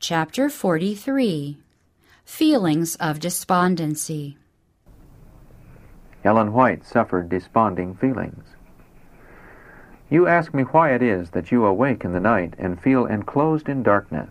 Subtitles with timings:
[0.00, 1.58] Chapter 43
[2.24, 4.38] Feelings of Despondency.
[6.22, 8.44] Ellen White suffered desponding feelings.
[10.08, 13.68] You ask me why it is that you awake in the night and feel enclosed
[13.68, 14.30] in darkness.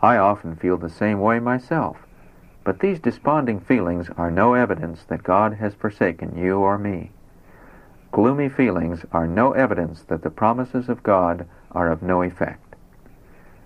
[0.00, 1.98] I often feel the same way myself,
[2.64, 7.10] but these desponding feelings are no evidence that God has forsaken you or me.
[8.10, 12.61] Gloomy feelings are no evidence that the promises of God are of no effect.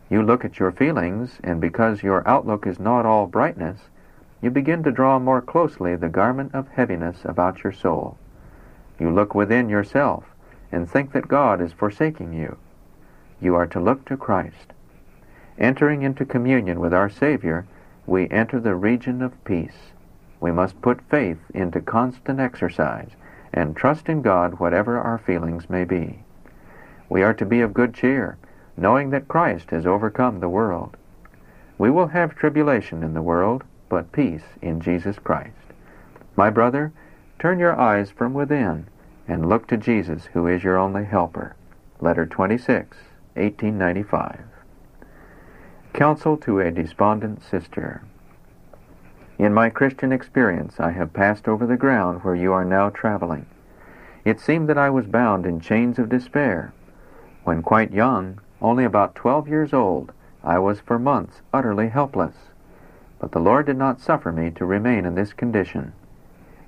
[0.08, 3.78] You look at your feelings, and because your outlook is not all brightness,
[4.40, 8.16] you begin to draw more closely the garment of heaviness about your soul.
[9.00, 10.24] You look within yourself
[10.70, 12.56] and think that God is forsaking you.
[13.40, 14.72] You are to look to Christ.
[15.58, 17.66] Entering into communion with our Savior,
[18.06, 19.92] we enter the region of peace.
[20.38, 23.10] We must put faith into constant exercise
[23.52, 26.20] and trust in God whatever our feelings may be.
[27.08, 28.36] We are to be of good cheer,
[28.76, 30.96] knowing that Christ has overcome the world.
[31.78, 35.52] We will have tribulation in the world, but peace in Jesus Christ.
[36.36, 36.92] My brother,
[37.38, 38.86] turn your eyes from within
[39.28, 41.56] and look to Jesus, who is your only helper.
[42.00, 42.96] Letter 26,
[43.34, 44.40] 1895.
[45.92, 48.02] Counsel to a Despondent Sister.
[49.38, 53.46] In my Christian experience, I have passed over the ground where you are now traveling.
[54.24, 56.72] It seemed that I was bound in chains of despair.
[57.44, 60.12] When quite young, only about twelve years old,
[60.42, 62.34] I was for months utterly helpless.
[63.18, 65.92] But the Lord did not suffer me to remain in this condition.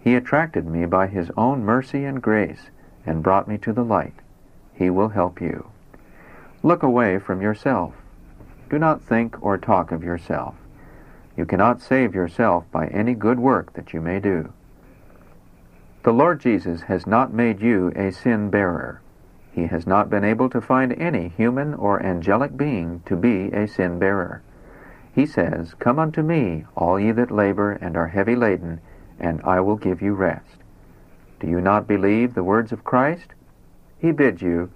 [0.01, 2.71] He attracted me by His own mercy and grace
[3.05, 4.15] and brought me to the light.
[4.75, 5.71] He will help you.
[6.63, 7.95] Look away from yourself.
[8.71, 10.55] Do not think or talk of yourself.
[11.37, 14.53] You cannot save yourself by any good work that you may do.
[16.03, 19.01] The Lord Jesus has not made you a sin bearer.
[19.53, 23.67] He has not been able to find any human or angelic being to be a
[23.67, 24.43] sin bearer.
[25.13, 28.81] He says, Come unto me, all ye that labor and are heavy laden,
[29.19, 30.59] and I will give you rest.
[31.41, 33.35] Do you not believe the words of Christ?
[33.99, 34.71] He bids you,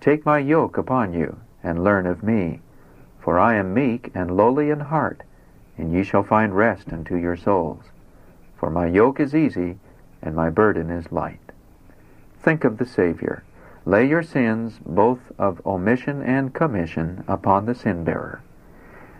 [0.00, 2.60] Take my yoke upon you, and learn of me.
[3.20, 5.22] For I am meek and lowly in heart,
[5.76, 7.84] and ye shall find rest unto your souls.
[8.56, 9.78] For my yoke is easy,
[10.22, 11.52] and my burden is light.
[12.40, 13.44] Think of the Savior.
[13.84, 18.40] Lay your sins, both of omission and commission, upon the sin bearer.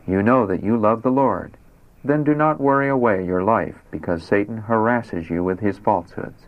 [0.06, 1.56] You know that you love the Lord.
[2.04, 6.46] Then do not worry away your life because Satan harasses you with his falsehoods.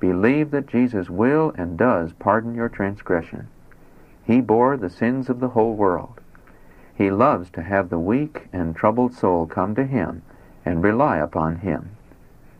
[0.00, 3.48] Believe that Jesus will and does pardon your transgression.
[4.24, 6.20] He bore the sins of the whole world.
[6.94, 10.22] He loves to have the weak and troubled soul come to him
[10.64, 11.96] and rely upon him.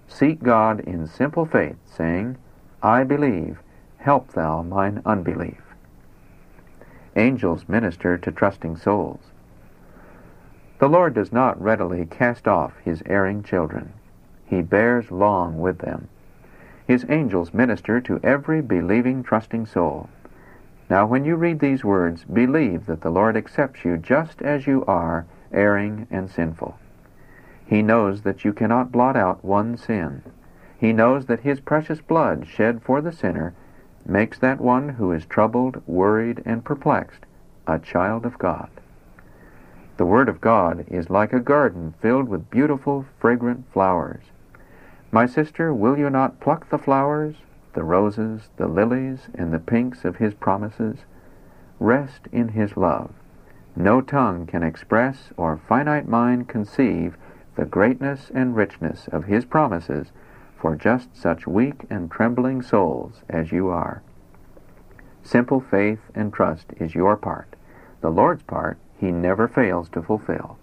[0.09, 2.36] Seek God in simple faith, saying,
[2.82, 3.59] I believe,
[4.06, 5.61] help thou mine unbelief.
[7.17, 9.19] Angels minister to trusting souls.
[10.78, 13.93] The Lord does not readily cast off his erring children.
[14.47, 16.06] He bears long with them.
[16.87, 20.09] His angels minister to every believing, trusting soul.
[20.89, 24.84] Now, when you read these words, believe that the Lord accepts you just as you
[24.87, 26.78] are, erring and sinful.
[27.66, 30.22] He knows that you cannot blot out one sin.
[30.78, 33.53] He knows that His precious blood shed for the sinner
[34.09, 37.25] makes that one who is troubled, worried, and perplexed
[37.67, 38.71] a child of God.
[39.97, 44.25] The Word of God is like a garden filled with beautiful, fragrant flowers.
[45.11, 47.37] My sister, will you not pluck the flowers,
[47.72, 50.99] the roses, the lilies, and the pinks of His promises?
[51.81, 53.11] Rest in His love.
[53.75, 57.16] No tongue can express or finite mind conceive
[57.56, 60.12] the greatness and richness of His promises
[60.59, 64.03] for just such weak and trembling souls as you are.
[65.22, 67.56] Simple faith and trust is your part.
[68.00, 70.56] The Lord's part he never fails to fulfill.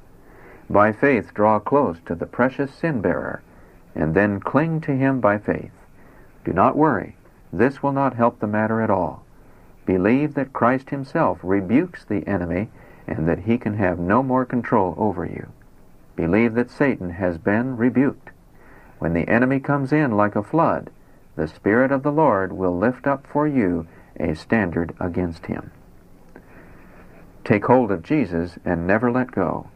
[0.70, 3.42] By faith draw close to the precious sin bearer,
[3.94, 5.74] and then cling to him by faith.
[6.46, 7.16] Do not worry.
[7.52, 9.24] This will not help the matter at all.
[9.86, 12.70] Believe that Christ himself rebukes the enemy
[13.06, 15.52] and that he can have no more control over you.
[16.16, 18.30] Believe that Satan has been rebuked.
[19.04, 20.90] When the enemy comes in like a flood,
[21.36, 23.86] the Spirit of the Lord will lift up for you
[24.18, 25.72] a standard against him.
[27.44, 29.68] Take hold of Jesus and never let go.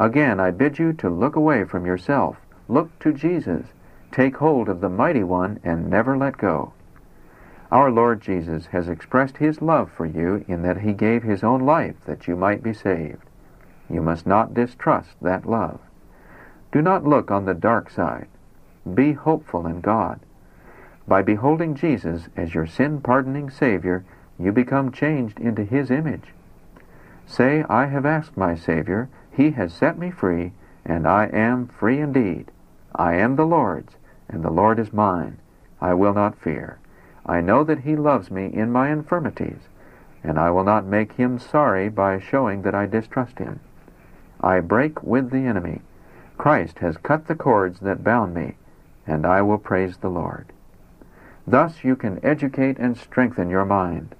[0.00, 2.38] Again, I bid you to look away from yourself.
[2.66, 3.68] Look to Jesus.
[4.10, 6.72] Take hold of the Mighty One and never let go.
[7.70, 11.60] Our Lord Jesus has expressed his love for you in that he gave his own
[11.60, 13.22] life that you might be saved.
[13.88, 15.78] You must not distrust that love.
[16.72, 18.26] Do not look on the dark side.
[18.94, 20.20] Be hopeful in God.
[21.06, 24.04] By beholding Jesus as your sin pardoning Savior,
[24.38, 26.32] you become changed into his image.
[27.26, 30.52] Say, I have asked my Savior, He has set me free,
[30.84, 32.50] and I am free indeed.
[32.94, 33.96] I am the Lord's,
[34.28, 35.38] and the Lord is mine.
[35.80, 36.78] I will not fear.
[37.26, 39.68] I know that He loves me in my infirmities,
[40.24, 43.60] and I will not make Him sorry by showing that I distrust Him.
[44.40, 45.82] I break with the enemy.
[46.38, 48.56] Christ has cut the cords that bound me,
[49.08, 50.52] and I will praise the Lord.
[51.46, 54.14] Thus you can educate and strengthen your mind.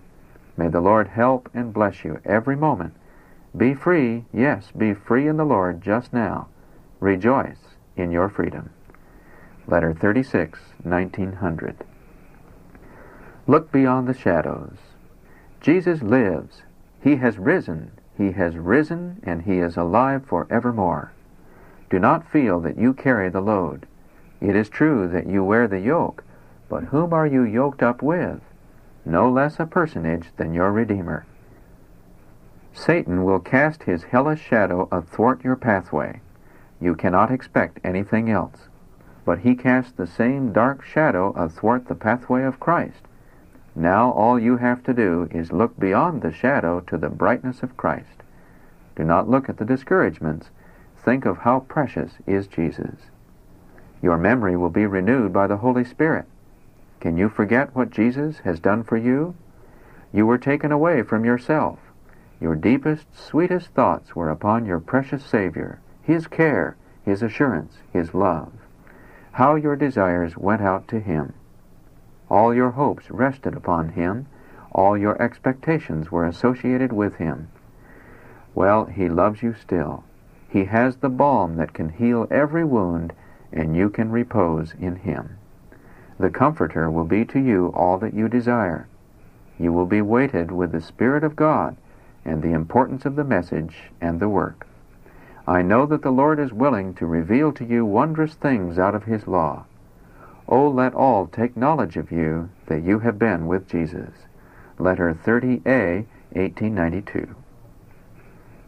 [0.57, 2.95] May the Lord help and bless you every moment.
[3.57, 6.49] Be free, yes, be free in the Lord just now.
[7.01, 8.71] Rejoice in your freedom.
[9.67, 11.85] Letter 36, 1900.
[13.47, 14.79] Look beyond the shadows.
[15.61, 16.63] Jesus lives.
[17.03, 17.93] He has risen.
[18.17, 21.13] He has risen, and He is alive forevermore.
[21.91, 23.87] Do not feel that you carry the load.
[24.41, 26.23] It is true that you wear the yoke,
[26.69, 28.41] but whom are you yoked up with?
[29.05, 31.27] No less a personage than your Redeemer.
[32.73, 36.21] Satan will cast his hellish shadow athwart your pathway.
[36.81, 38.69] You cannot expect anything else.
[39.25, 43.03] But he casts the same dark shadow athwart the pathway of Christ.
[43.75, 47.77] Now all you have to do is look beyond the shadow to the brightness of
[47.77, 48.23] Christ.
[48.95, 50.51] Do not look at the discouragements.
[50.97, 53.11] Think of how precious is Jesus.
[54.03, 56.27] Your memory will be renewed by the Holy Spirit.
[57.01, 59.35] Can you forget what Jesus has done for you?
[60.13, 61.79] You were taken away from yourself.
[62.41, 68.53] Your deepest, sweetest thoughts were upon your precious Savior, His care, His assurance, His love.
[69.33, 71.35] How your desires went out to Him.
[72.31, 74.27] All your hopes rested upon Him.
[74.73, 77.49] All your expectations were associated with Him.
[78.55, 80.05] Well, He loves you still.
[80.49, 83.13] He has the balm that can heal every wound,
[83.53, 85.39] and you can repose in Him.
[86.19, 88.89] The Comforter will be to you all that you desire.
[89.59, 91.77] You will be weighted with the Spirit of God
[92.25, 94.67] and the importance of the message and the work.
[95.47, 99.05] I know that the Lord is willing to reveal to you wondrous things out of
[99.05, 99.65] His law.
[100.49, 104.11] Oh, let all take knowledge of you that you have been with Jesus.
[104.79, 107.35] Letter 30A, 1892.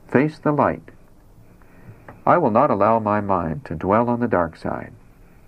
[0.09, 0.91] Face the light.
[2.27, 4.93] I will not allow my mind to dwell on the dark side.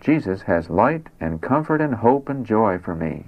[0.01, 3.27] Jesus has light and comfort and hope and joy for me.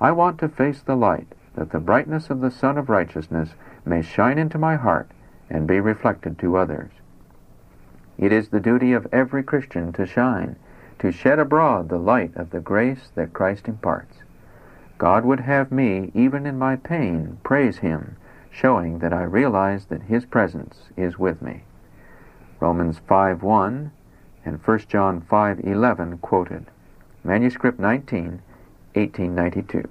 [0.00, 3.50] I want to face the light, that the brightness of the Sun of Righteousness
[3.84, 5.08] may shine into my heart
[5.50, 6.90] and be reflected to others.
[8.16, 10.56] It is the duty of every Christian to shine,
[11.00, 14.18] to shed abroad the light of the grace that Christ imparts.
[14.96, 18.16] God would have me, even in my pain, praise Him,
[18.50, 21.64] showing that I realize that His presence is with me.
[22.64, 23.90] Romans 5.1
[24.46, 26.64] and 1 John 5:11 quoted.
[27.22, 28.40] Manuscript 19,
[28.94, 29.86] 1892.